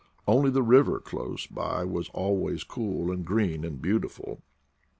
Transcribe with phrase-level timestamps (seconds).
[0.27, 4.41] Only the river close by was always cool and green and beautiful.